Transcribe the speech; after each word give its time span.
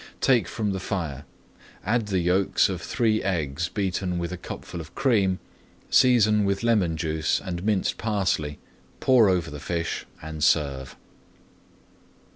Take 0.19 0.47
from 0.47 0.71
the 0.71 0.79
fire, 0.79 1.25
add 1.85 2.07
the 2.07 2.17
yolks 2.21 2.69
of 2.69 2.81
three 2.81 3.21
eggs 3.21 3.69
beaten 3.69 4.17
with 4.17 4.31
a 4.31 4.35
cupful 4.37 4.81
of 4.81 4.95
cream, 4.95 5.37
season 5.91 6.43
with 6.43 6.63
lemon 6.63 6.97
juice 6.97 7.39
and 7.39 7.63
minced 7.63 7.99
parsley, 7.99 8.57
pour 8.99 9.29
over 9.29 9.51
the 9.51 9.59
fish, 9.59 10.07
and 10.19 10.43
serve. 10.43 10.95